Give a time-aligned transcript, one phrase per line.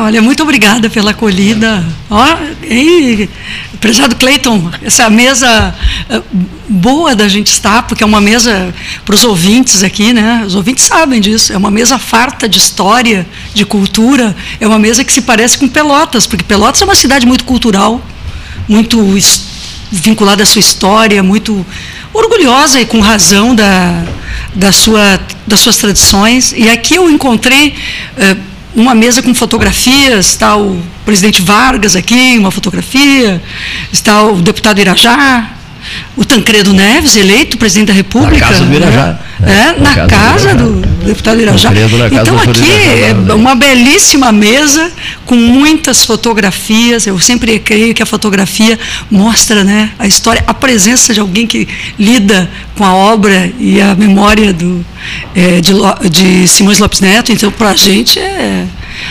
[0.00, 1.84] Olha, muito obrigada pela acolhida.
[2.08, 2.24] Ó,
[2.62, 3.28] e,
[3.80, 5.74] prezado Cleiton, essa mesa
[6.08, 6.22] eh,
[6.68, 8.72] boa da gente estar, porque é uma mesa
[9.04, 10.44] para os ouvintes aqui, né?
[10.46, 11.52] Os ouvintes sabem disso.
[11.52, 14.36] É uma mesa farta de história, de cultura.
[14.60, 18.00] É uma mesa que se parece com Pelotas, porque Pelotas é uma cidade muito cultural,
[18.68, 19.04] muito
[19.90, 21.66] vinculada à sua história, muito
[22.14, 24.04] orgulhosa e com razão da,
[24.54, 26.54] da sua, das suas tradições.
[26.56, 27.74] E aqui eu encontrei.
[28.16, 33.42] Uh, uma mesa com fotografias, está o presidente Vargas aqui, uma fotografia,
[33.92, 35.58] está o deputado Irajá,
[36.16, 38.40] o Tancredo Neves, eleito presidente da República.
[38.40, 39.06] Na casa do Irajá.
[39.06, 39.18] Né?
[39.40, 41.70] É, na, na casa, casa do, do, deputado Irajá.
[42.10, 42.70] Então aqui
[43.28, 44.90] é uma belíssima mesa
[45.24, 47.06] com muitas fotografias.
[47.06, 48.78] Eu sempre creio que a fotografia
[49.10, 53.94] mostra né, a história, a presença de alguém que lida com a obra e a
[53.94, 54.84] memória do,
[55.34, 55.72] é, de,
[56.10, 57.32] de Simões Lopes Neto.
[57.32, 58.66] Então, para a gente é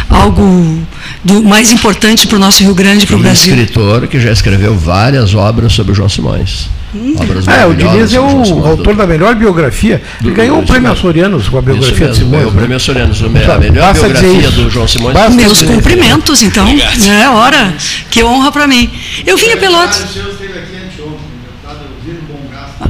[0.09, 0.87] algo
[1.23, 3.53] do mais importante para o nosso Rio Grande, para o Brasil.
[3.53, 6.69] Um escritor que já escreveu várias obras sobre o João Simões.
[6.95, 7.15] Hum.
[7.17, 10.01] Obras é, o Diniz é o autor da melhor biografia.
[10.21, 12.31] Ele ganhou o prêmio Açorianos com a biografia de Simões.
[12.31, 12.59] Ganhou o né?
[12.59, 15.13] prêmio Açorianos, a melhor biografia do João Simões.
[15.13, 16.65] Basta Meus cumprimentos, então.
[16.67, 17.73] É hora.
[18.09, 18.89] Que honra para mim.
[19.25, 20.05] Eu vim a Pelotas.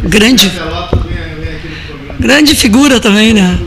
[0.03, 0.51] Grande.
[2.19, 3.59] Grande figura também, né?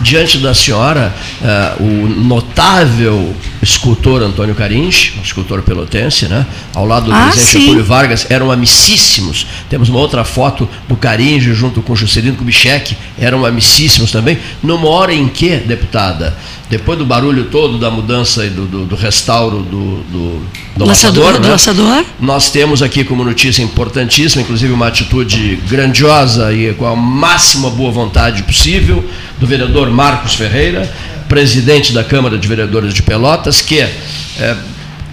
[0.00, 6.44] Diante da senhora uh, o notável escultor Antônio Carins, um escultor pelotense, né?
[6.74, 9.46] ao lado do ah, presidente Getúlio Vargas, eram amicíssimos.
[9.70, 14.38] Temos uma outra foto do Carins junto com Juscelino Kubitschek, eram amicíssimos também.
[14.62, 16.36] Numa hora em que, deputada,
[16.68, 20.42] depois do barulho todo da mudança e do, do, do restauro do, do,
[20.76, 21.50] do laçador, né?
[21.50, 27.70] laçador, nós temos aqui como notícia importantíssima, inclusive uma atitude grandiosa e com a máxima
[27.70, 29.04] boa vontade possível,
[29.38, 30.90] do vereador Marcos Ferreira,
[31.32, 34.56] presidente da Câmara de Vereadores de Pelotas, que é,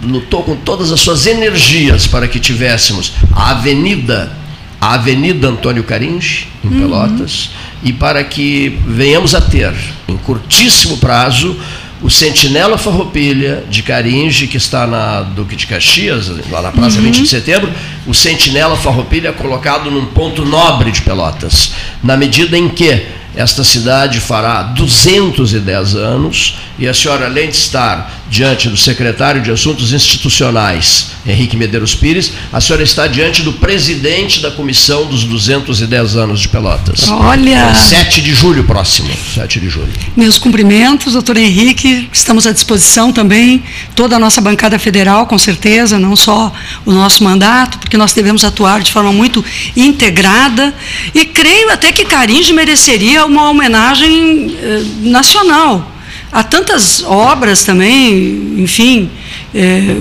[0.02, 4.30] lutou com todas as suas energias para que tivéssemos a Avenida,
[4.78, 6.78] a Avenida Antônio Caringe, em uhum.
[6.78, 7.52] Pelotas,
[7.82, 9.72] e para que venhamos a ter,
[10.06, 11.58] em curtíssimo prazo,
[12.02, 17.04] o Sentinela Farroupilha de Caringe, que está na Duque de Caxias, lá na Praça uhum.
[17.04, 17.72] 20 de Setembro,
[18.06, 21.72] o Sentinela Farroupilha colocado num ponto nobre de Pelotas,
[22.04, 28.22] na medida em que esta cidade fará 210 anos e a senhora, além de estar
[28.30, 34.40] diante do secretário de Assuntos Institucionais, Henrique Medeiros Pires, a senhora está diante do presidente
[34.40, 37.10] da comissão dos 210 anos de Pelotas.
[37.10, 37.74] Olha!
[37.74, 39.10] 7 de julho próximo.
[39.34, 39.92] 7 de julho.
[40.16, 42.08] Meus cumprimentos, doutor Henrique.
[42.10, 43.62] Estamos à disposição também,
[43.94, 46.50] toda a nossa bancada federal, com certeza, não só
[46.86, 49.44] o nosso mandato, porque nós devemos atuar de forma muito
[49.76, 50.72] integrada.
[51.14, 55.99] E creio até que Caringe mereceria uma homenagem eh, nacional
[56.32, 59.10] há tantas obras também, enfim.
[59.54, 59.96] É,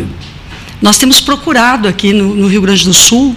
[0.81, 3.35] nós temos procurado aqui no, no, Rio Grande do Sul,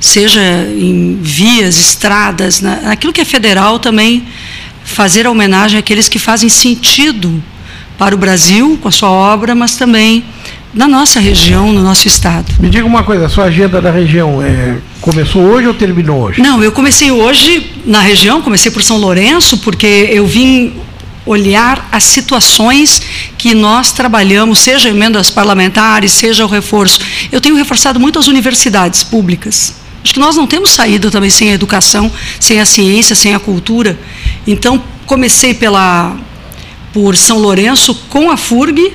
[0.00, 4.24] seja em vias, estradas, na, naquilo que é federal também,
[4.84, 7.42] fazer a homenagem àqueles que fazem sentido
[7.98, 10.24] para o Brasil com a sua obra, mas também
[10.74, 12.46] na nossa região, no nosso estado.
[12.58, 16.42] Me diga uma coisa, a sua agenda da região é, começou hoje ou terminou hoje?
[16.42, 20.74] Não, eu comecei hoje na região, comecei por São Lourenço, porque eu vim
[21.26, 23.00] olhar as situações
[23.38, 27.00] que nós trabalhamos, seja emendas parlamentares, seja o reforço.
[27.32, 29.74] Eu tenho reforçado muito as universidades públicas.
[30.02, 33.38] Acho que nós não temos saída também sem a educação, sem a ciência, sem a
[33.38, 33.98] cultura.
[34.46, 36.16] Então, comecei pela
[36.92, 38.92] por São Lourenço com a FURG,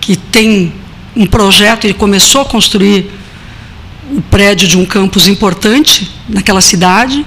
[0.00, 0.72] que tem
[1.14, 3.10] um projeto e começou a construir
[4.10, 7.26] o prédio de um campus importante naquela cidade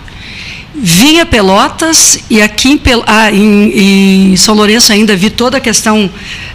[0.76, 6.10] vinha Pelotas e aqui em, ah, em, em, São Lourenço ainda vi toda a questão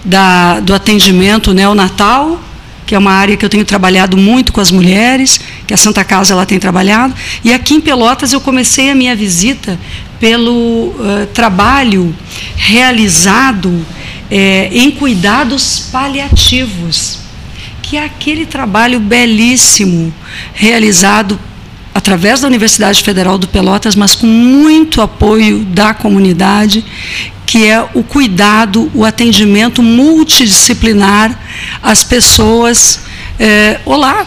[0.05, 2.41] da, do atendimento neonatal,
[2.87, 6.05] que é uma área que eu tenho trabalhado muito com as mulheres, que a Santa
[6.05, 7.15] Casa ela tem trabalhado.
[7.43, 9.79] E aqui em Pelotas eu comecei a minha visita
[10.21, 12.15] pelo uh, trabalho
[12.57, 13.85] realizado
[14.31, 17.19] eh, em cuidados paliativos,
[17.83, 20.13] que é aquele trabalho belíssimo
[20.55, 21.39] realizado
[21.95, 26.85] através da Universidade Federal do Pelotas, mas com muito apoio da comunidade,
[27.47, 31.39] que é o cuidado, o atendimento multidisciplinar
[31.81, 33.01] às pessoas.
[33.39, 34.27] É, olá!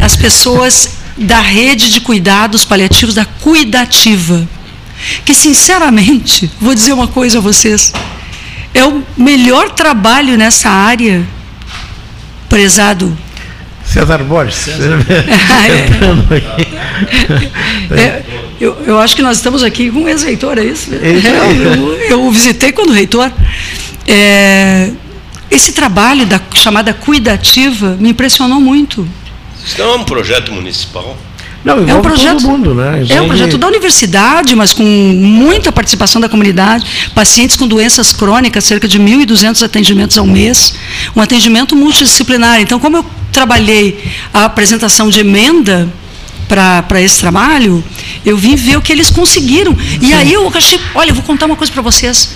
[0.00, 4.46] As pessoas da rede de cuidados paliativos, da cuidativa.
[5.24, 7.92] Que, sinceramente, vou dizer uma coisa a vocês:
[8.72, 11.26] é o melhor trabalho nessa área,
[12.48, 13.16] prezado
[13.84, 14.68] César Borges.
[17.90, 18.00] é.
[18.00, 18.24] é,
[18.60, 20.90] eu, eu acho que nós estamos aqui com um ex-reitor, é isso?
[20.94, 20.98] É,
[21.76, 23.30] eu, eu, visitei quando reitor.
[24.06, 24.90] É,
[25.50, 29.08] esse trabalho da chamada cuidativa me impressionou muito.
[29.64, 31.16] Isso não é um projeto municipal?
[31.64, 33.00] Não, é um projeto, todo mundo, né?
[33.00, 33.12] Envolve...
[33.14, 36.84] É um projeto da universidade, mas com muita participação da comunidade,
[37.14, 40.74] pacientes com doenças crônicas, cerca de 1.200 atendimentos ao mês,
[41.16, 42.60] um atendimento multidisciplinar.
[42.60, 45.90] Então, como eu trabalhei a apresentação de emenda
[46.46, 47.82] para esse trabalho,
[48.24, 49.76] eu vim ver o que eles conseguiram.
[50.02, 52.30] E aí eu achei, olha, eu vou contar uma coisa para vocês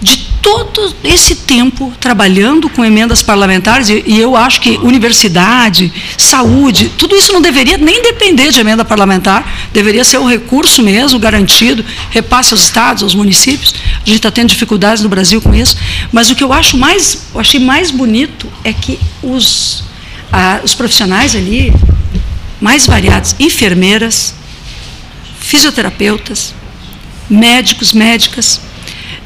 [0.00, 7.16] de todo esse tempo trabalhando com emendas parlamentares, e, eu acho que universidade, saúde, tudo
[7.16, 12.54] isso não deveria nem depender de emenda parlamentar, deveria ser o recurso mesmo, garantido, repasse
[12.54, 13.74] aos estados, aos municípios.
[13.96, 15.76] A gente está tendo dificuldades no Brasil com isso,
[16.12, 19.82] mas o que eu acho mais, eu achei mais bonito é que os,
[20.32, 21.72] ah, os profissionais ali,
[22.60, 24.34] mais variados, enfermeiras,
[25.40, 26.54] fisioterapeutas,
[27.28, 28.60] médicos, médicas,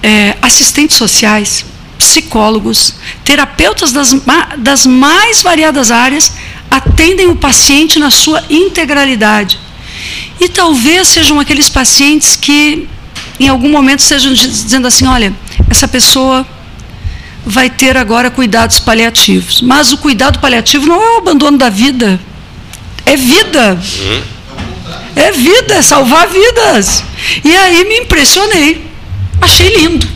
[0.02, 1.64] é, assistentes sociais,
[1.99, 2.94] psicólogos,
[3.25, 4.14] terapeutas das,
[4.58, 6.32] das mais variadas áreas
[6.70, 9.58] atendem o paciente na sua integralidade.
[10.41, 12.88] E talvez sejam aqueles pacientes que,
[13.38, 15.35] em algum momento, estejam dizendo assim: olha,
[15.69, 16.47] essa pessoa
[17.44, 19.61] vai ter agora cuidados paliativos.
[19.61, 22.19] Mas o cuidado paliativo não é o abandono da vida,
[23.05, 23.79] é vida.
[25.17, 27.05] É vida, é salvar vidas.
[27.44, 28.90] E aí me impressionei
[29.41, 30.07] Achei lindo.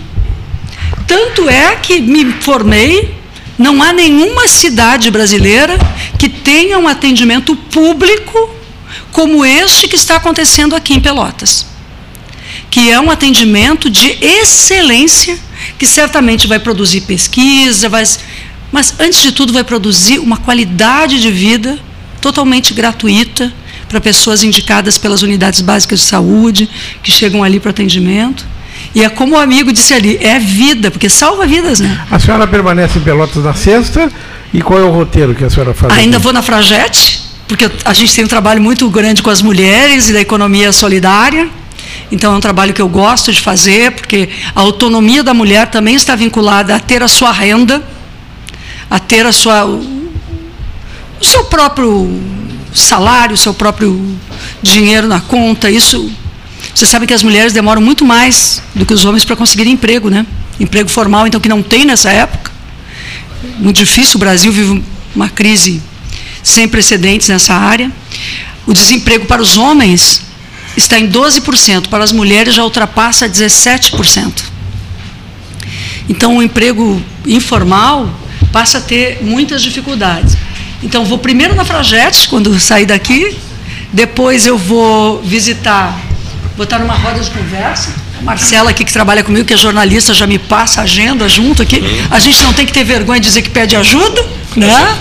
[1.07, 3.15] Tanto é que me formei,
[3.59, 5.79] não há nenhuma cidade brasileira
[6.19, 8.51] que tenha um atendimento público
[9.13, 11.67] como este que está acontecendo aqui em Pelotas.
[12.71, 15.39] Que é um atendimento de excelência,
[15.79, 18.03] que certamente vai produzir pesquisa, vai,
[18.73, 21.79] mas antes de tudo vai produzir uma qualidade de vida
[22.21, 23.53] totalmente gratuita
[23.89, 26.69] para pessoas indicadas pelas unidades básicas de saúde,
[27.03, 28.45] que chegam ali para atendimento.
[28.95, 32.01] E é como o amigo disse ali, é vida, porque salva vidas, né?
[32.11, 34.11] A senhora permanece em Pelotas na sexta
[34.53, 35.93] e qual é o roteiro que a senhora faz?
[35.93, 36.23] Ainda aqui?
[36.23, 40.13] vou na Fragete, porque a gente tem um trabalho muito grande com as mulheres e
[40.13, 41.49] da economia solidária.
[42.13, 45.97] Então é um trabalho que eu gosto de fazer, porque a autonomia da mulher também
[45.97, 47.83] está vinculada a ter a sua renda,
[48.89, 52.21] a ter a sua o seu próprio
[52.73, 54.17] salário, o seu próprio
[54.63, 55.69] dinheiro na conta.
[55.69, 56.11] Isso
[56.75, 60.11] você sabe que as mulheres demoram muito mais do que os homens para conseguir emprego,
[60.11, 60.27] né?
[60.59, 62.51] Emprego formal, então, que não tem nessa época.
[63.59, 64.83] Muito difícil, o Brasil vive
[65.15, 65.81] uma crise
[66.43, 67.93] sem precedentes nessa área.
[68.67, 70.23] O desemprego para os homens
[70.77, 74.33] está em 12%, para as mulheres já ultrapassa 17%.
[76.09, 78.13] Então, o emprego informal
[78.53, 80.37] passa a ter muitas dificuldades.
[80.83, 83.37] Então, vou primeiro na Fragete, quando sair daqui,
[83.93, 85.99] depois eu vou visitar
[86.57, 87.91] botar numa roda de conversa.
[88.23, 91.83] Marcela aqui que trabalha comigo, que é jornalista, já me passa a agenda junto aqui.
[92.11, 94.25] A gente não tem que ter vergonha de dizer que pede ajuda,
[94.57, 94.97] né?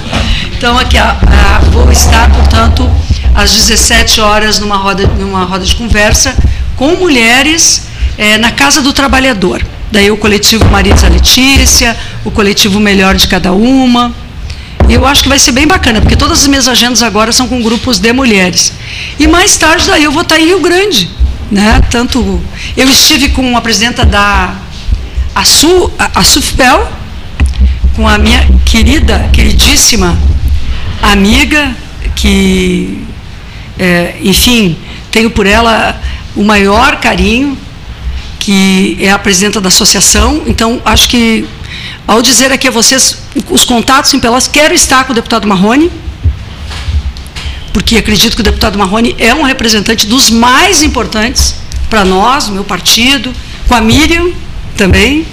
[0.57, 2.89] Então aqui a, a, vou estar, portanto,
[3.35, 6.35] às 17 horas numa roda, numa roda de conversa
[6.75, 7.83] com mulheres
[8.17, 9.63] é, na Casa do Trabalhador.
[9.91, 11.95] Daí o coletivo Marisa Letícia,
[12.25, 14.11] o coletivo Melhor de Cada Uma.
[14.89, 17.61] Eu acho que vai ser bem bacana, porque todas as minhas agendas agora são com
[17.61, 18.73] grupos de mulheres.
[19.17, 21.09] E mais tarde daí eu vou estar em Rio Grande
[21.53, 21.79] né?
[21.89, 22.41] Tanto
[22.75, 24.55] eu estive com a presidenta da
[25.35, 26.91] ASU, a, SUFPEL,
[27.95, 30.17] com a minha querida, queridíssima
[31.01, 31.75] amiga,
[32.15, 33.05] que,
[33.77, 34.75] é, enfim,
[35.11, 36.01] tenho por ela
[36.35, 37.55] o maior carinho,
[38.39, 40.41] que é a presidenta da associação.
[40.47, 41.45] Então, acho que,
[42.07, 43.19] ao dizer aqui a vocês
[43.49, 45.91] os contatos em Pelotas, quero estar com o deputado Marrone,
[47.73, 51.55] porque acredito que o deputado Marrone é um representante dos mais importantes
[51.89, 53.33] para nós, meu partido,
[53.67, 54.31] com a Miriam
[54.77, 55.25] também.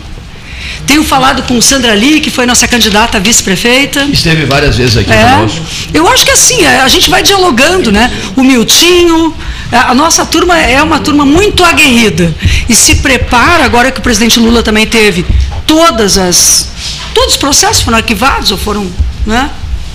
[0.87, 4.04] Tenho falado com Sandra Lee, que foi nossa candidata a vice-prefeita.
[4.12, 5.61] Esteve várias vezes aqui é, conosco.
[5.92, 8.11] Eu acho que assim, a gente vai dialogando, né?
[8.37, 9.35] O Miltinho,
[9.70, 12.35] a nossa turma é uma turma muito aguerrida
[12.68, 15.25] e se prepara, agora que o presidente Lula também teve
[15.66, 16.68] todas as.
[17.14, 18.90] Todos os processos foram arquivados ou foram.
[19.26, 19.50] Né?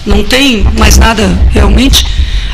[0.06, 2.06] Não tem mais nada realmente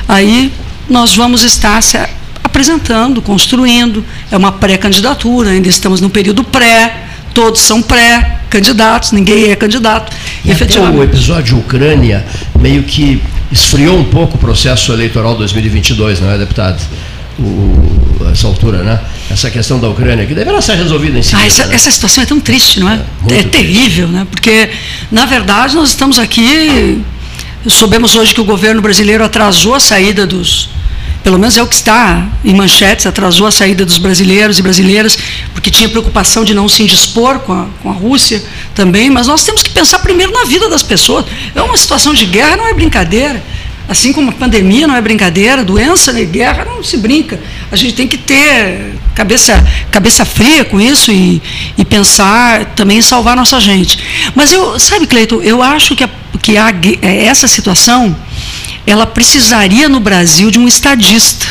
[0.08, 0.51] aí
[0.89, 1.98] nós vamos estar se
[2.43, 4.03] apresentando, construindo.
[4.29, 10.15] É uma pré-candidatura, ainda estamos no período pré, todos são pré-candidatos, ninguém é candidato.
[10.43, 10.98] E efetivamente.
[10.98, 12.25] o episódio Ucrânia
[12.60, 16.81] meio que esfriou um pouco o processo eleitoral 2022, não é, deputado?
[17.39, 19.00] O, essa altura, né?
[19.29, 21.43] Essa questão da Ucrânia, que deverá ser resolvida em seguida.
[21.43, 21.75] Ah, essa, né?
[21.75, 23.01] essa situação é tão triste, não é?
[23.29, 24.27] É, é terrível, né?
[24.29, 24.70] Porque,
[25.12, 27.01] na verdade, nós estamos aqui
[27.68, 30.70] Soubemos hoje que o governo brasileiro atrasou a saída dos,
[31.24, 35.18] pelo menos é o que está em manchetes, atrasou a saída dos brasileiros e brasileiras,
[35.53, 39.44] porque tinha preocupação de não se indispor com a, com a Rússia também, mas nós
[39.44, 41.25] temos que pensar primeiro na vida das pessoas.
[41.53, 43.44] É uma situação de guerra, não é brincadeira.
[43.88, 47.40] Assim como a pandemia não é brincadeira, doença e guerra não se brinca.
[47.72, 51.42] A gente tem que ter cabeça, cabeça fria com isso e,
[51.78, 54.00] e pensar também em salvar nossa gente.
[54.36, 56.10] Mas eu, sabe, Cleiton, eu acho que, a,
[56.42, 56.74] que a,
[57.04, 58.16] essa situação
[58.86, 61.46] ela precisaria no Brasil de um estadista.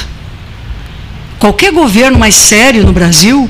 [1.39, 3.49] Qualquer governo mais sério no Brasil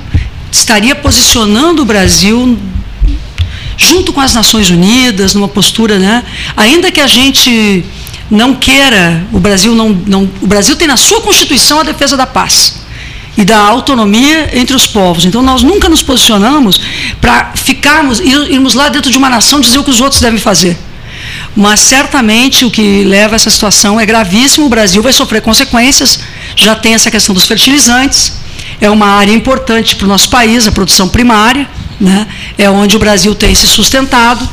[0.50, 2.58] estaria posicionando o Brasil
[3.76, 6.22] junto com as Nações Unidas, numa postura, né?
[6.56, 7.84] Ainda que a gente
[8.30, 12.26] não queira, o Brasil não, não, o Brasil tem na sua Constituição a defesa da
[12.26, 12.80] paz
[13.36, 15.24] e da autonomia entre os povos.
[15.24, 16.80] Então nós nunca nos posicionamos
[17.20, 20.78] para ficarmos irmos lá dentro de uma nação dizer o que os outros devem fazer.
[21.56, 26.20] Mas certamente o que leva a essa situação é gravíssimo, o Brasil vai sofrer consequências,
[26.54, 28.34] já tem essa questão dos fertilizantes,
[28.80, 31.68] é uma área importante para o nosso país, a produção primária,
[32.00, 32.26] né?
[32.56, 34.48] é onde o Brasil tem se sustentado,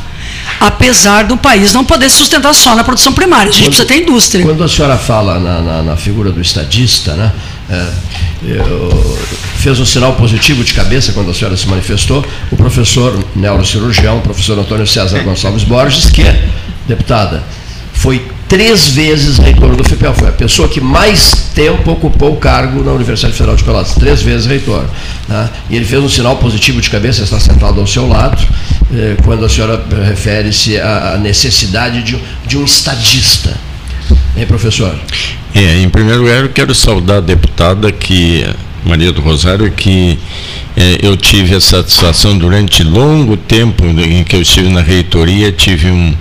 [0.59, 3.87] apesar do país não poder se sustentar só na produção primária, a gente quando, precisa
[3.87, 4.45] ter indústria.
[4.45, 7.31] Quando a senhora fala na, na, na figura do estadista, né?
[7.69, 7.85] É,
[9.57, 14.21] fez um sinal positivo de cabeça quando a senhora se manifestou, o professor neurocirurgião, o
[14.21, 16.47] professor Antônio César Gonçalves Borges, que é
[16.87, 17.43] deputada,
[17.93, 22.83] foi três vezes reitor do FIPEL, foi a pessoa que mais tempo ocupou o cargo
[22.83, 24.85] na Universidade Federal de Pelotas, três vezes reitor.
[25.27, 25.49] Né?
[25.69, 28.41] E ele fez um sinal positivo de cabeça, está sentado ao seu lado,
[28.93, 33.53] eh, quando a senhora refere-se à necessidade de, de um estadista.
[34.35, 34.95] Hein, professor?
[35.53, 38.45] É, em primeiro lugar, eu quero saudar a deputada que
[38.85, 40.17] Maria do Rosário, que
[40.77, 45.89] eh, eu tive a satisfação durante longo tempo em que eu estive na reitoria, tive
[45.89, 46.15] um,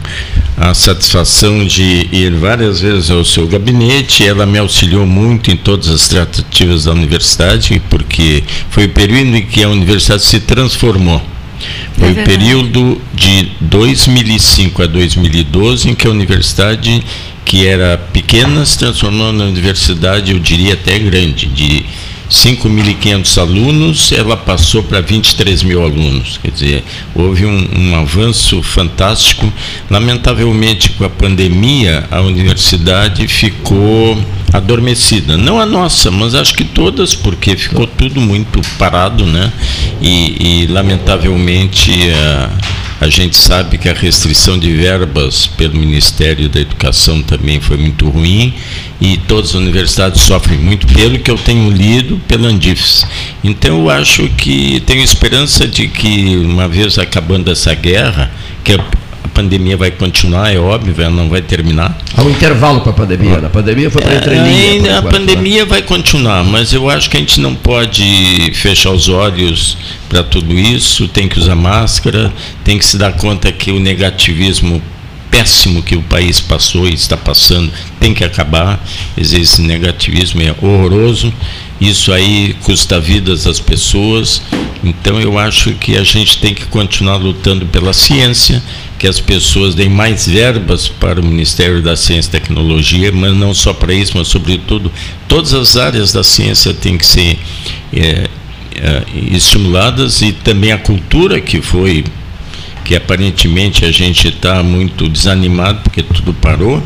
[0.56, 4.26] a satisfação de ir várias vezes ao seu gabinete.
[4.26, 9.44] Ela me auxiliou muito em todas as tratativas da universidade, porque foi o período em
[9.44, 11.20] que a universidade se transformou.
[11.98, 17.02] Foi é o período de 2005 a 2012 em que a universidade,
[17.44, 21.84] que era pequena, se transformou na universidade, eu diria até grande, de
[22.30, 26.38] 5.500 alunos, ela passou para 23 mil alunos.
[26.42, 29.52] Quer dizer, houve um, um, avanço fantástico.
[29.88, 34.18] Lamentavelmente, com a pandemia, a universidade ficou
[34.52, 35.36] adormecida.
[35.36, 39.52] Não a nossa, mas acho que todas, porque ficou tudo muito parado, né?
[40.00, 41.90] E, e lamentavelmente.
[41.90, 47.76] Uh, a gente sabe que a restrição de verbas pelo Ministério da Educação também foi
[47.76, 48.54] muito ruim
[49.00, 53.06] e todas as universidades sofrem muito pelo que eu tenho lido pela Andifes.
[53.44, 58.30] Então eu acho que tenho esperança de que uma vez acabando essa guerra,
[58.64, 58.72] que
[59.36, 61.98] pandemia vai continuar, é óbvio, ela não vai terminar.
[62.16, 63.36] Há um intervalo para a pandemia.
[63.36, 64.98] A pandemia foi para é, entrelinha.
[64.98, 65.10] A né?
[65.10, 69.76] pandemia vai continuar, mas eu acho que a gente não pode fechar os olhos
[70.08, 71.06] para tudo isso.
[71.08, 72.32] Tem que usar máscara,
[72.64, 74.80] tem que se dar conta que o negativismo
[75.36, 78.82] péssimo que o país passou e está passando tem que acabar.
[79.18, 81.30] Esse negativismo é horroroso.
[81.78, 84.40] Isso aí custa vidas das pessoas.
[84.82, 88.62] Então eu acho que a gente tem que continuar lutando pela ciência
[88.98, 93.52] que as pessoas deem mais verbas para o Ministério da Ciência e Tecnologia, mas não
[93.52, 94.90] só para isso, mas sobretudo
[95.28, 97.38] todas as áreas da ciência têm que ser
[97.92, 98.26] é,
[98.74, 102.04] é, estimuladas e também a cultura que foi
[102.86, 106.80] que aparentemente a gente está muito desanimado porque tudo parou.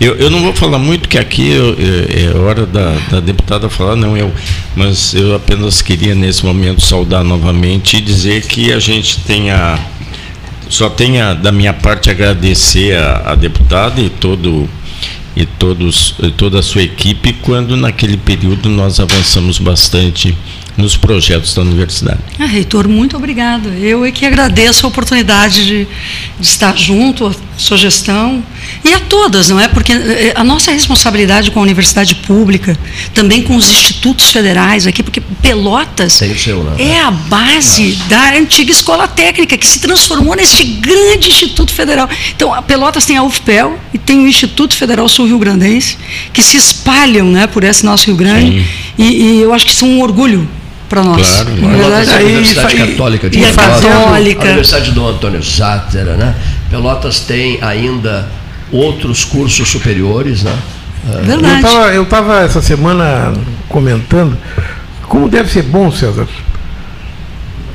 [0.00, 3.70] Eu, eu não vou falar muito que aqui eu, é, é hora da, da, deputada
[3.70, 4.32] falar, não eu,
[4.74, 9.78] mas eu apenas queria nesse momento saudar novamente e dizer que a gente tem a
[10.68, 14.68] só tenho da minha parte agradecer a, a deputada e todo
[15.36, 20.36] e todos toda a sua equipe quando naquele período nós avançamos bastante
[20.76, 22.18] nos projetos da universidade.
[22.38, 23.68] Ah, reitor, muito obrigada.
[23.70, 25.84] Eu é que agradeço a oportunidade de,
[26.40, 28.42] de, estar junto, a sua gestão,
[28.84, 29.68] e a todas, não é?
[29.68, 32.76] Porque eh, a nossa responsabilidade com a universidade pública,
[33.14, 36.76] também com os institutos federais aqui, porque Pelotas seu, né?
[36.78, 42.08] é a base da antiga escola técnica, que se transformou neste grande instituto federal.
[42.34, 45.96] Então, a Pelotas tem a UFPEL e tem o Instituto Federal Sul-Rio Grandense,
[46.32, 48.64] que se espalham né, por esse nosso Rio Grande,
[48.98, 50.48] e, e eu acho que são um orgulho
[50.88, 51.26] para nós.
[51.26, 54.42] Claro, Pelotas é a Universidade e, Católica de e Pelotas, Católica.
[54.42, 56.34] a Universidade do Antônio Zátera, né?
[56.70, 58.28] Pelotas tem ainda
[58.70, 60.56] outros cursos superiores, né?
[61.12, 61.22] É.
[61.22, 61.66] Verdade.
[61.94, 63.32] Eu estava essa semana
[63.68, 64.36] comentando
[65.08, 66.26] como deve ser bom, César.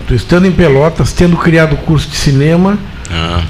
[0.01, 2.77] Estou estando em Pelotas, tendo criado o curso de cinema,
[3.11, 3.41] ah.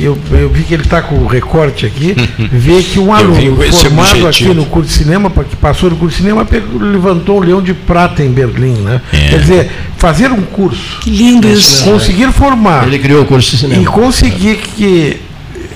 [0.00, 2.14] Eu, eu vi que ele está com o recorte aqui,
[2.52, 6.22] vê que um aluno formado aqui no curso de cinema, que passou no curso de
[6.22, 6.46] cinema,
[6.80, 8.74] levantou um leão de prata em Berlim.
[8.74, 9.00] Né?
[9.12, 9.28] É.
[9.28, 11.00] Quer dizer, fazer um curso.
[11.00, 11.84] Que lindo isso.
[11.84, 12.86] Conseguir formar.
[12.86, 13.82] Ele criou o curso de cinema.
[13.82, 15.20] E conseguir que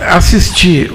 [0.08, 0.92] assistir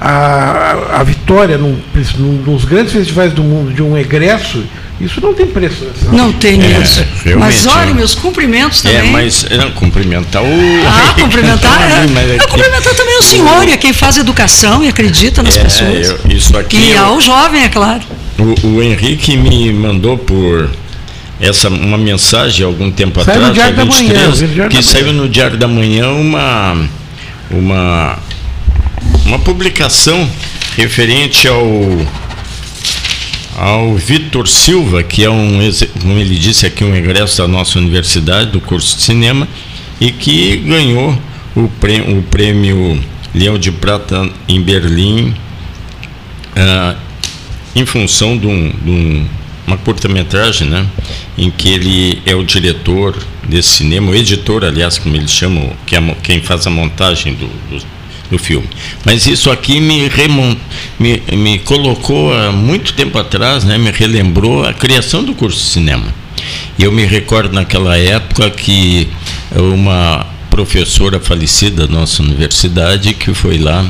[0.00, 1.76] a, a vitória num,
[2.18, 4.62] num, nos grandes festivais do mundo de um egresso
[5.00, 5.84] isso não tem preço.
[5.84, 5.92] Né?
[6.12, 7.06] Não tem é, mesmo.
[7.38, 9.08] Mas olha, meus cumprimentos é, também.
[9.08, 10.46] É, mas não, cumprimentar o.
[10.86, 11.80] Ah, cumprimentar.
[11.82, 15.62] é, é, cumprimentar também o senhor, e a quem faz educação e acredita nas é,
[15.62, 16.08] pessoas.
[16.08, 16.76] Eu, isso aqui.
[16.76, 18.02] E eu, ao jovem, é claro.
[18.38, 20.68] O, o Henrique me mandou por
[21.40, 25.56] essa uma mensagem algum tempo saiu atrás, no Diário da Manhã, que saiu no Diário
[25.56, 26.76] da Manhã uma
[27.50, 28.18] uma
[29.24, 30.28] uma publicação
[30.76, 31.64] referente ao
[33.58, 35.58] ao Vitor Silva, que é um,
[36.00, 39.48] como ele disse aqui, um egresso da nossa universidade, do curso de cinema,
[40.00, 41.18] e que ganhou
[41.56, 43.02] o prêmio, o prêmio
[43.34, 45.34] Leão de Prata em Berlim,
[46.54, 46.94] ah,
[47.74, 49.26] em função de, um, de um,
[49.66, 50.86] uma curta-metragem, né,
[51.36, 55.96] em que ele é o diretor desse cinema, o editor, aliás, como eles chamam, que
[55.96, 57.97] é quem faz a montagem do, do
[58.30, 58.68] no filme.
[59.04, 60.58] Mas isso aqui me, remont,
[60.98, 65.70] me, me colocou há muito tempo atrás, né, me relembrou a criação do curso de
[65.70, 66.14] cinema.
[66.78, 69.08] Eu me recordo naquela época que
[69.54, 73.84] uma professora falecida da nossa universidade que foi lá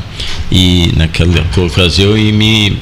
[0.50, 2.78] e naquela ocasião e me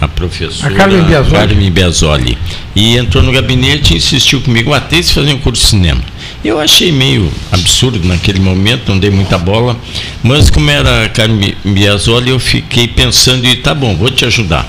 [0.00, 1.32] a professora a Carmen Biasoli.
[1.32, 2.38] Carmen Biasoli
[2.74, 6.60] e entrou no gabinete e insistiu comigo até se fazer um curso de cinema eu
[6.60, 9.76] achei meio absurdo naquele momento, não dei muita bola,
[10.22, 14.68] mas como era Carmen Biasoli, eu fiquei pensando e tá bom, vou te ajudar.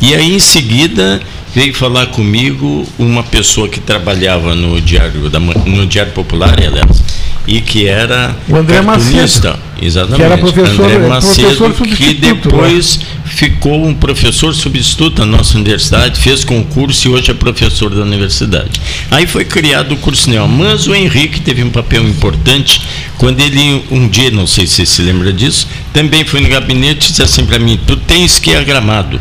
[0.00, 1.20] E aí em seguida
[1.52, 7.02] veio falar comigo uma pessoa que trabalhava no Diário, da, no Diário Popular, aliás,
[7.48, 13.86] e que era o André Macedo, exatamente, que era professor, André Macedo, que depois ficou
[13.86, 18.80] um professor substituto na nossa universidade, fez concurso e hoje é professor da universidade.
[19.10, 22.80] Aí foi criado o curso Neo, mas o Henrique teve um papel importante
[23.18, 27.06] quando ele, um dia, não sei se você se lembra disso, também foi no gabinete
[27.06, 29.20] e disse assim para mim, tu tens que ir a Gramado,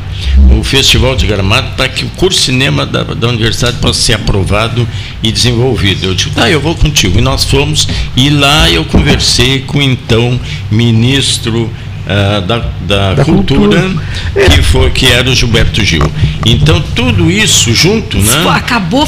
[0.52, 4.88] o Festival de Gramado, para que o curso cinema da, da universidade possa ser aprovado
[5.24, 6.06] e desenvolvido.
[6.06, 7.18] Eu disse, tá, eu vou contigo.
[7.18, 10.40] E nós fomos, e lá eu conversei com então
[10.72, 16.04] ministro uh, da, da, da cultura, cultura, que foi que era o Gilberto Gil.
[16.46, 18.46] Então tudo isso junto, né?
[18.50, 19.08] Acabou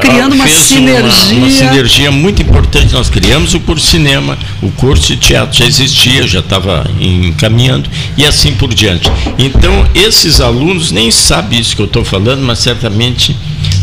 [0.00, 1.36] criando uma sinergia.
[1.36, 2.92] Uma, uma, sinergia muito importante.
[2.92, 7.88] Nós criamos o curso de cinema, o curso de teatro já existia, já estava encaminhando
[8.16, 9.10] e assim por diante.
[9.38, 13.36] Então, esses alunos nem sabem isso que eu estou falando, mas certamente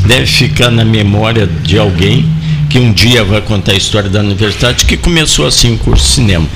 [0.06, 2.26] deve ficar na memória de alguém
[2.70, 6.10] que um dia vai contar a história da universidade que começou assim o curso de
[6.10, 6.48] cinema.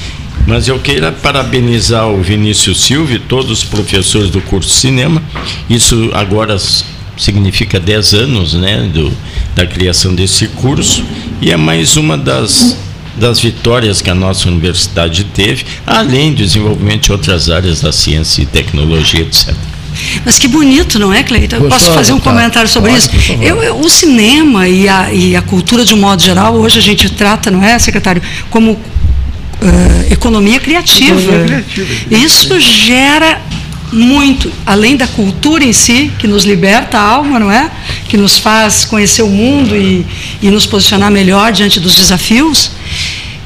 [0.50, 5.22] Mas eu queira parabenizar o Vinícius Silva e todos os professores do curso de cinema.
[5.70, 6.58] Isso agora
[7.16, 9.14] significa 10 anos né, do,
[9.56, 11.06] da criação desse curso
[11.40, 12.76] e é mais uma das,
[13.16, 18.42] das vitórias que a nossa universidade teve, além do desenvolvimento de outras áreas da ciência
[18.42, 19.54] e tecnologia, etc.
[20.26, 21.58] Mas que bonito, não é, Cleiton?
[21.58, 23.10] Eu posso fazer um comentário sobre isso?
[23.40, 26.82] Eu, eu, o cinema e a, e a cultura, de um modo geral, hoje a
[26.82, 28.80] gente trata, não é, secretário, como
[29.62, 31.22] uh, economia criativa.
[31.22, 32.16] Economia criativa.
[32.16, 33.42] Isso gera
[33.92, 37.72] muito, além da cultura em si, que nos liberta a alma, não é?
[38.08, 40.06] Que nos faz conhecer o mundo e,
[40.42, 42.72] e nos posicionar melhor diante dos desafios.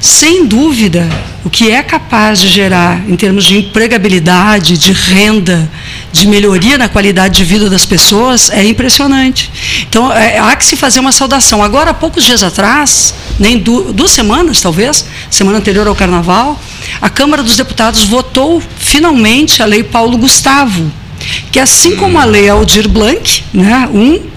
[0.04, 1.08] Sem dúvida,
[1.42, 5.66] o que é capaz de gerar em termos de empregabilidade, de renda,
[6.12, 9.50] de melhoria na qualidade de vida das pessoas é impressionante.
[9.88, 11.62] Então, é, há que se fazer uma saudação.
[11.62, 16.60] Agora, há poucos dias atrás, nem du duas semanas talvez, semana anterior ao Carnaval,
[17.00, 20.92] a Câmara dos Deputados votou finalmente a Lei Paulo Gustavo,
[21.50, 24.33] que assim como a Lei Aldir Blanc, né, um,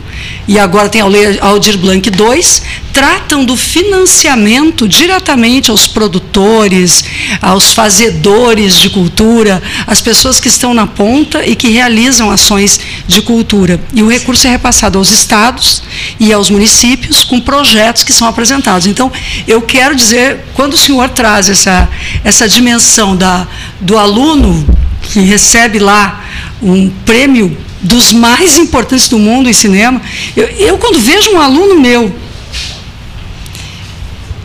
[0.47, 2.61] e agora tem a Lei Aldir Blanc 2,
[2.93, 7.03] tratam do financiamento diretamente aos produtores,
[7.41, 13.21] aos fazedores de cultura, às pessoas que estão na ponta e que realizam ações de
[13.21, 13.79] cultura.
[13.93, 15.83] E o recurso é repassado aos estados
[16.19, 18.87] e aos municípios com projetos que são apresentados.
[18.87, 19.11] Então,
[19.47, 21.89] eu quero dizer, quando o senhor traz essa,
[22.23, 23.47] essa dimensão da,
[23.81, 24.65] do aluno
[25.01, 26.23] que recebe lá
[26.61, 30.01] um prêmio dos mais importantes do mundo em cinema.
[30.35, 32.13] Eu, eu, quando vejo um aluno meu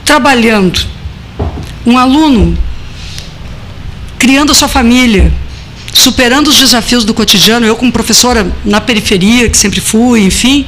[0.05, 0.81] trabalhando,
[1.87, 2.57] um aluno
[4.19, 5.33] criando a sua família,
[5.93, 10.67] superando os desafios do cotidiano, eu como professora na periferia, que sempre fui, enfim,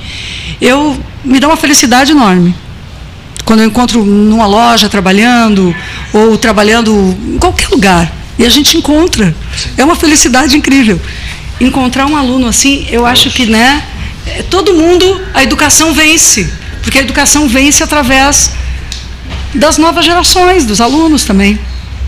[0.61, 2.55] eu me dá uma felicidade enorme.
[3.45, 5.75] Quando eu encontro numa loja trabalhando,
[6.13, 8.11] ou trabalhando em qualquer lugar.
[8.39, 9.35] E a gente encontra.
[9.77, 11.01] É uma felicidade incrível.
[11.61, 13.85] Encontrar um aluno assim, eu acho que, né,
[14.27, 16.53] é, todo mundo, a educação vence.
[16.83, 18.53] Porque a educação vence através
[19.55, 21.59] das novas gerações, dos alunos também.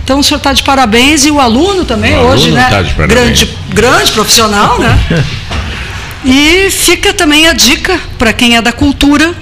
[0.04, 2.68] Então o senhor está de parabéns e o aluno também, o hoje, aluno né?
[2.70, 4.98] Tá grande, grande profissional, né?
[6.24, 9.34] e fica também a dica para quem é da cultura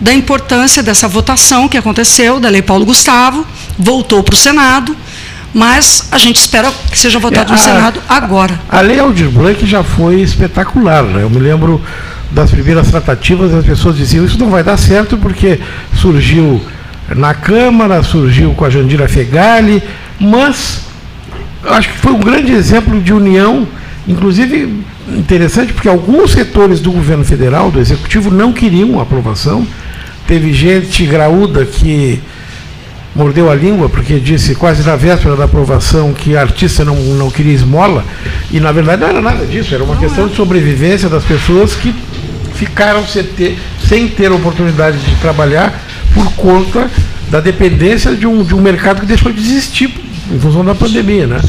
[0.00, 3.46] da importância dessa votação que aconteceu, da Lei Paulo Gustavo,
[3.78, 4.96] voltou para o Senado,
[5.54, 8.60] mas a gente espera que seja votado é, no Senado agora.
[8.68, 11.22] A Lei Aldir Blanc já foi espetacular, né?
[11.22, 11.80] Eu me lembro
[12.32, 15.60] das primeiras tratativas, as pessoas diziam isso não vai dar certo porque
[15.94, 16.60] surgiu
[17.14, 19.80] na Câmara, surgiu com a Jandira Fegali,
[20.18, 20.80] mas
[21.64, 23.68] acho que foi um grande exemplo de união,
[24.08, 29.64] inclusive interessante porque alguns setores do governo federal, do executivo, não queriam a aprovação.
[30.26, 32.20] Teve gente graúda que
[33.14, 37.30] mordeu a língua porque disse quase na véspera da aprovação que a artista não, não
[37.30, 38.04] queria esmola
[38.50, 41.94] e na verdade não era nada disso, era uma questão de sobrevivência das pessoas que
[42.54, 45.80] ficaram sem ter, sem ter oportunidade de trabalhar
[46.12, 46.90] por conta
[47.30, 49.92] da dependência de um, de um mercado que deixou de existir
[50.32, 51.26] em função da pandemia.
[51.26, 51.40] Né?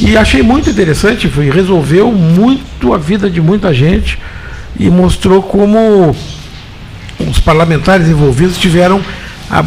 [0.00, 4.18] E achei muito interessante, foi, resolveu muito a vida de muita gente
[4.78, 6.14] e mostrou como
[7.20, 9.00] os parlamentares envolvidos tiveram
[9.50, 9.64] a,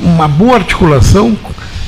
[0.00, 1.36] uma boa articulação,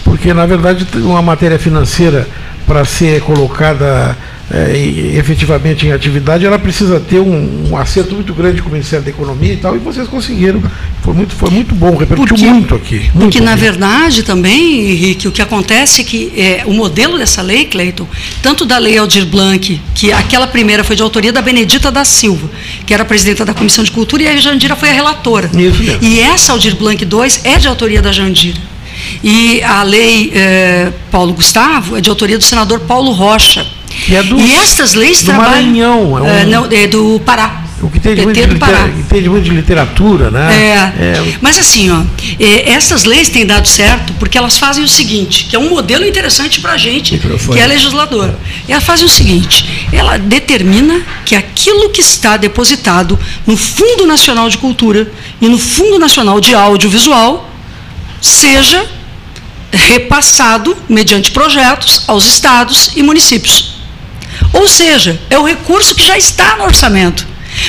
[0.05, 2.27] porque na verdade uma matéria financeira
[2.67, 4.17] para ser colocada
[4.51, 4.79] é,
[5.19, 9.11] efetivamente em atividade, ela precisa ter um, um, acerto muito grande com o Ministério da
[9.11, 10.63] Economia e tal, e vocês conseguiram.
[11.03, 12.95] Foi muito, foi muito bom, repercutiu porque, muito aqui.
[12.97, 17.43] Muito porque, na verdade, também, Henrique, o que acontece é que é, o modelo dessa
[17.43, 18.07] lei, Cleiton,
[18.43, 22.49] tanto da lei Aldir Blanc, que aquela primeira foi de autoria da Benedita da Silva,
[22.87, 25.51] que era presidenta da Comissão de Cultura, e a Jandira foi a relatora.
[25.55, 25.99] Isso mesmo.
[26.03, 28.59] E essa Aldir Blanc 2 é de autoria da Jandira.
[29.23, 33.78] E a lei eh, Paulo Gustavo é de autoria do senador Paulo Rocha
[34.09, 35.51] e, é do, e estas leis do trabalham.
[35.51, 37.65] Maranhão, é, um, é, não, é do Pará.
[37.81, 40.53] O que tem de, muito de, litera, entende muito de literatura, né?
[40.53, 41.03] É.
[41.03, 41.39] é.
[41.41, 42.03] Mas assim, ó,
[42.41, 46.05] é, essas leis têm dado certo porque elas fazem o seguinte, que é um modelo
[46.05, 47.57] interessante para a gente, Microfone.
[47.57, 48.35] que é legislador.
[48.69, 54.59] Elas fazem o seguinte, ela determina que aquilo que está depositado no Fundo Nacional de
[54.59, 55.09] Cultura
[55.41, 57.49] e no Fundo Nacional de Audiovisual
[58.21, 58.85] seja
[59.71, 63.78] repassado mediante projetos aos estados e municípios.
[64.53, 67.27] Ou seja, é o recurso que já está no orçamento.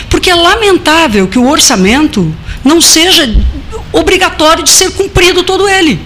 [0.10, 3.36] Porque é lamentável que o orçamento não seja
[3.92, 6.00] obrigatório de ser cumprido todo ele.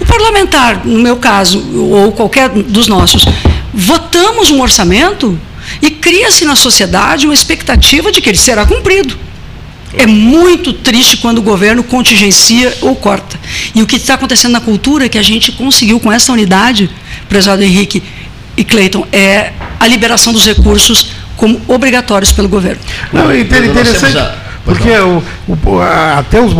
[0.00, 3.24] O parlamentar, no meu caso, ou qualquer dos nossos,
[3.72, 5.38] votamos um orçamento
[5.82, 9.16] e cria-se na sociedade uma expectativa de que ele será cumprido.
[9.96, 13.38] É muito triste quando o governo contingencia ou corta.
[13.74, 16.90] E o que está acontecendo na cultura é que a gente conseguiu, com essa unidade,
[17.28, 18.02] prezado Henrique,
[18.56, 22.80] e Cleiton, é a liberação dos recursos como obrigatórios pelo governo.
[23.12, 24.16] Não, é interessante,
[24.64, 26.52] porque o, o, até os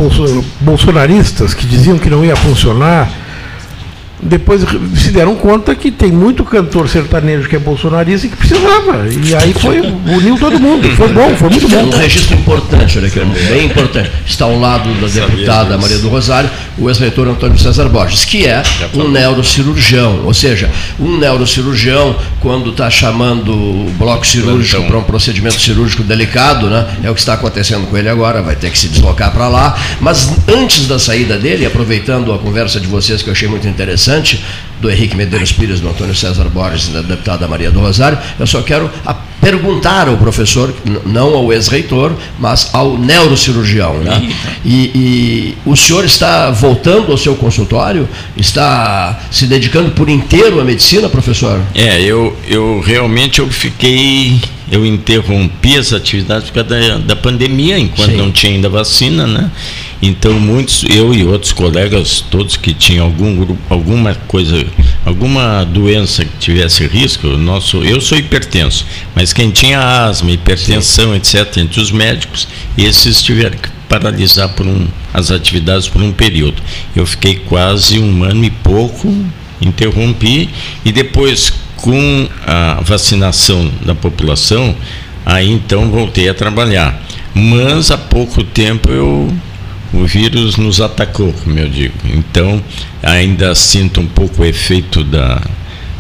[0.61, 3.11] bolsonaristas que diziam que não ia funcionar,
[4.23, 4.63] depois
[4.97, 9.07] se deram conta que tem muito cantor sertanejo que é bolsonarista e que precisava.
[9.09, 10.89] E aí foi, uniu todo mundo.
[10.97, 11.85] Foi bom, foi muito bom.
[11.85, 14.11] Um registro importante, olha aqui, bem importante.
[14.27, 16.49] Está ao lado da deputada Maria do Rosário,
[16.79, 18.63] o ex-reitor Antônio César Borges, que é
[18.95, 20.23] um neurocirurgião.
[20.25, 26.69] Ou seja, um neurocirurgião, quando está chamando o bloco cirúrgico para um procedimento cirúrgico delicado,
[26.69, 26.87] né?
[27.03, 29.77] É o que está acontecendo com ele agora, vai ter que se deslocar para lá.
[30.01, 34.14] Mas antes da saída dele, aproveitando a conversa de vocês que eu achei muito interessante,
[34.15, 34.41] interessante
[34.81, 38.47] do Henrique Medeiros Pires, do Antônio César Borges e da deputada Maria do Rosário, eu
[38.47, 38.91] só quero
[39.41, 40.75] perguntar ao professor,
[41.07, 43.95] não ao ex-reitor, mas ao neurocirurgião.
[43.99, 44.31] Né?
[44.65, 48.09] E, e, o senhor está voltando ao seu consultório?
[48.37, 51.61] Está se dedicando por inteiro à medicina, professor?
[51.75, 57.79] É, eu, eu realmente eu fiquei, eu interrompi as atividades por causa da, da pandemia,
[57.79, 58.17] enquanto Sim.
[58.17, 59.51] não tinha ainda vacina, né?
[60.07, 64.63] Então muitos, eu e outros colegas, todos que tinham algum grupo, alguma coisa,
[65.03, 71.17] alguma doença que tivesse risco, nosso, eu sou hipertenso, mas quem tinha asma, hipertensão, Sim.
[71.17, 76.63] etc., entre os médicos, esses tiveram que paralisar por um, as atividades por um período.
[76.95, 79.11] Eu fiquei quase um ano e pouco,
[79.59, 80.51] interrompi,
[80.85, 84.77] e depois, com a vacinação da população,
[85.25, 87.03] aí então voltei a trabalhar.
[87.35, 89.33] Mas há pouco tempo eu
[89.95, 91.95] o vírus nos atacou, como eu digo.
[92.05, 92.63] Então,
[93.03, 95.41] ainda sinto um pouco o efeito da,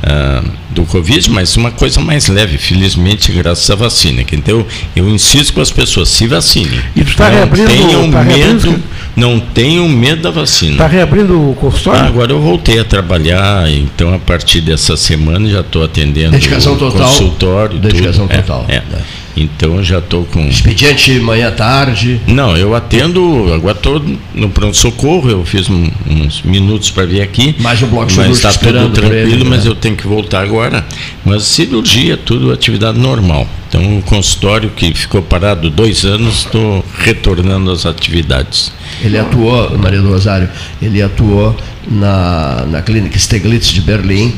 [0.03, 4.23] uh, do Covid, mas uma coisa mais leve, felizmente, graças à vacina.
[4.33, 6.81] Então, eu insisto com as pessoas, se vacinem.
[6.97, 8.83] E tu está reabrindo, tenham tá medo,
[9.17, 10.73] não tenham medo da vacina.
[10.73, 12.03] Está reabrindo o consultório?
[12.03, 16.77] Ah, agora eu voltei a trabalhar, então a partir dessa semana já estou atendendo Dedicação
[16.77, 17.09] total.
[17.09, 17.79] consultório.
[17.79, 18.37] Dedicação tudo.
[18.37, 18.67] total.
[18.69, 19.24] É, é.
[19.37, 20.47] Então já estou com.
[20.47, 22.21] Expediente manhã tarde.
[22.27, 24.03] Não, eu atendo, agora estou
[24.35, 27.55] no pronto-socorro, eu fiz um, uns minutos para vir aqui.
[27.59, 29.71] Mais um bloco Mas está tudo tranquilo, ele, mas né?
[29.71, 30.85] eu tenho que voltar agora.
[31.25, 33.49] Mas cirurgia, tudo atividade normal.
[33.69, 38.73] Então o consultório que ficou parado dois anos, estou retornando às atividades.
[39.03, 40.49] Ele atuou, Maria do Rosário,
[40.81, 41.57] ele atuou
[41.91, 44.33] na, na clínica Steglitz de Berlim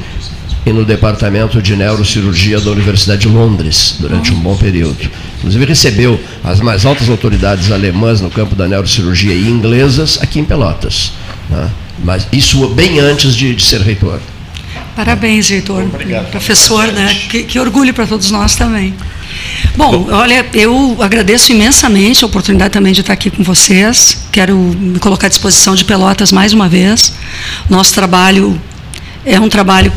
[0.67, 5.09] e no departamento de neurocirurgia da Universidade de Londres durante um bom período.
[5.39, 10.45] Inclusive recebeu as mais altas autoridades alemãs no campo da neurocirurgia e inglesas aqui em
[10.45, 11.13] Pelotas.
[11.49, 11.71] Né?
[12.03, 14.19] Mas isso bem antes de, de ser reitor.
[14.97, 15.85] Parabéns, reitor.
[15.85, 16.31] Obrigado.
[16.31, 17.15] Professor, né?
[17.31, 18.93] Que, que orgulho para todos nós também.
[19.77, 24.25] Bom, olha, eu agradeço imensamente a oportunidade também de estar aqui com vocês.
[24.33, 27.13] Quero me colocar à disposição de Pelotas mais uma vez.
[27.69, 28.61] Nosso trabalho
[29.25, 29.93] é um trabalho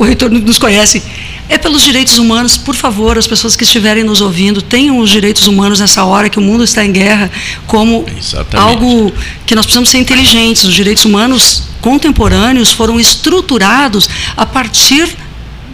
[0.00, 1.02] o reitor nos conhece,
[1.46, 2.56] é pelos direitos humanos.
[2.56, 6.38] Por favor, as pessoas que estiverem nos ouvindo, tenham os direitos humanos nessa hora que
[6.38, 7.30] o mundo está em guerra,
[7.66, 8.56] como Exatamente.
[8.56, 9.12] algo
[9.44, 10.64] que nós precisamos ser inteligentes.
[10.64, 15.06] Os direitos humanos contemporâneos foram estruturados a partir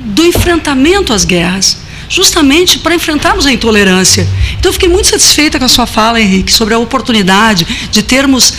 [0.06, 4.28] do enfrentamento às guerras justamente para enfrentarmos a intolerância.
[4.58, 8.54] Então, eu fiquei muito satisfeita com a sua fala, Henrique, sobre a oportunidade de termos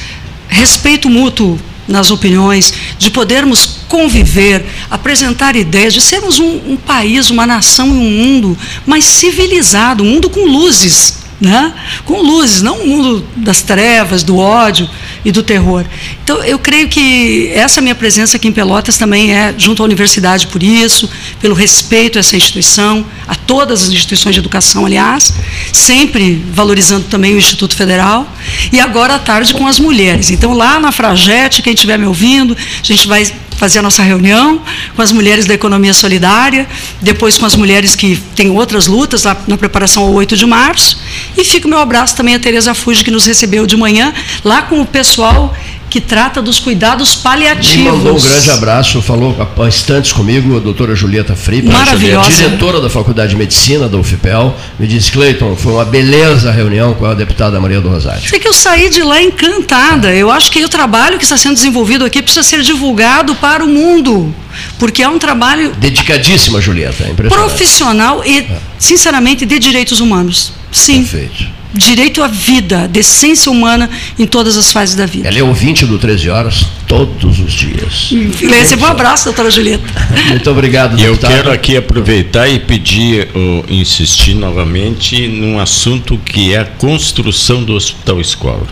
[0.47, 7.47] respeito mútuo nas opiniões, de podermos conviver, apresentar ideias, de sermos um, um país, uma
[7.47, 11.73] nação e um mundo mais civilizado, um mundo com luzes, né?
[12.03, 14.89] com luzes, não um mundo das trevas, do ódio
[15.23, 15.85] e do terror.
[16.23, 20.47] Então, eu creio que essa minha presença aqui em Pelotas também é junto à universidade
[20.47, 25.33] por isso, pelo respeito a essa instituição, a todas as instituições de educação, aliás,
[25.71, 28.27] sempre valorizando também o Instituto Federal,
[28.71, 30.29] e agora à tarde com as mulheres.
[30.29, 33.25] Então, lá na Fragete, quem estiver me ouvindo, a gente vai
[33.57, 34.61] fazer a nossa reunião
[34.95, 36.67] com as mulheres da economia solidária,
[37.01, 40.99] depois com as mulheres que têm outras lutas lá na preparação ao 8 de março.
[41.35, 44.61] E fica o meu abraço também a Tereza Fuji, que nos recebeu de manhã, lá
[44.61, 45.55] com o pessoal
[45.97, 47.77] que trata dos cuidados paliativos.
[47.77, 52.29] Me mandou um grande abraço, falou há instantes comigo, a doutora Julieta Fripa, Maravilhosa.
[52.29, 56.93] diretora da Faculdade de Medicina da UFPEL, me disse, Cleiton, foi uma beleza a reunião
[56.93, 58.21] com a deputada Maria do Rosário.
[58.29, 60.13] Sei que eu saí de lá encantada.
[60.13, 63.67] Eu acho que o trabalho que está sendo desenvolvido aqui precisa ser divulgado para o
[63.67, 64.31] mundo.
[64.77, 65.73] Porque é um trabalho.
[65.79, 67.05] Dedicadíssima, Julieta.
[67.05, 68.59] É profissional e, é.
[68.77, 70.53] sinceramente, de direitos humanos.
[70.71, 71.03] Sim.
[71.03, 75.27] Perfeito direito à vida, decência humana em todas as fases da vida.
[75.27, 78.11] Ela é ouvinte do 13 horas todos os dias.
[78.39, 79.85] Receba um abraço, doutora Julieta.
[80.29, 86.53] Muito obrigado, E eu quero aqui aproveitar e pedir, ou insistir novamente num assunto que
[86.53, 88.67] é a construção do Hospital Escola.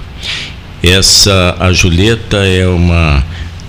[0.81, 3.23] Essa, a Julieta é uma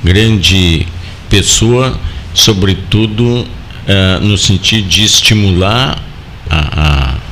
[0.05, 0.87] grande
[1.29, 1.99] pessoa,
[2.33, 5.99] sobretudo uh, no sentido de estimular
[6.49, 7.26] a, a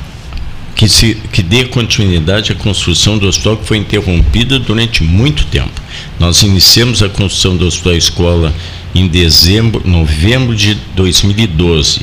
[0.75, 5.81] que, se, que dê continuidade à construção do hospital que foi interrompida durante muito tempo.
[6.19, 8.53] Nós iniciamos a construção do hospital escola
[8.93, 12.01] em dezembro, novembro de 2012.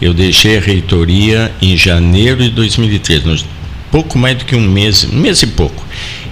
[0.00, 3.44] Eu deixei a reitoria em janeiro de 2013,
[3.90, 5.84] pouco mais do que um mês, um mês e pouco.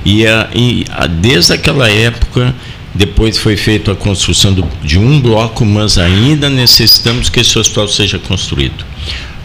[0.04, 2.54] E, a, e a, desde aquela época,
[2.94, 7.88] depois foi feita a construção do, de um bloco, mas ainda necessitamos que esse hospital
[7.88, 8.84] seja construído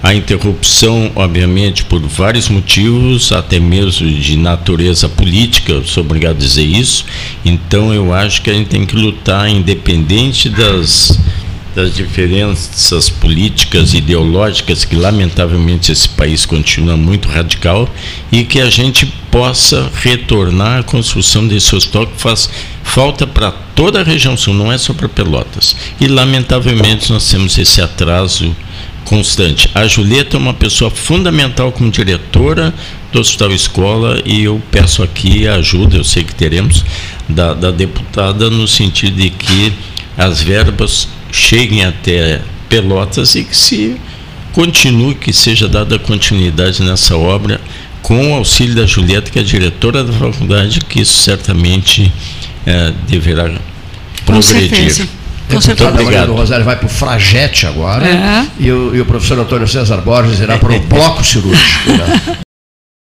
[0.04, 6.66] a interrupção, obviamente, por vários motivos, até mesmo de natureza política, sou obrigado a dizer
[6.66, 7.06] isso.
[7.46, 11.18] Então, eu acho que a gente tem que lutar, independente das,
[11.74, 17.90] das diferenças políticas, ideológicas, que lamentavelmente esse país continua muito radical,
[18.30, 22.50] e que a gente possa retornar à construção desse hospital que faz
[22.84, 25.78] falta para toda a região sul, não é só para Pelotas.
[25.98, 28.54] E, lamentavelmente, nós temos esse atraso
[29.14, 29.70] constante.
[29.76, 32.74] A Julieta é uma pessoa fundamental como diretora
[33.12, 36.84] do Hospital Escola e eu peço aqui a ajuda, eu sei que teremos,
[37.30, 39.72] da, da deputada no sentido de que
[40.18, 43.96] as verbas cheguem até Pelotas e que se
[44.52, 47.62] continue, que seja dada continuidade nessa obra
[48.02, 52.12] com o auxílio da Julieta, que é diretora da faculdade, que isso certamente
[52.66, 53.52] é, deverá
[54.26, 55.08] progredir.
[55.56, 55.90] Com certeza.
[55.92, 56.18] Com certeza.
[56.18, 58.06] A Maria do Rosário vai para o Fragete agora.
[58.08, 58.46] É.
[58.60, 61.92] E, o, e o professor Antônio César Borges irá para o bloco cirúrgico.
[61.92, 62.38] Né?